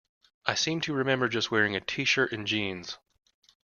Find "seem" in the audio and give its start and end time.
0.55-0.81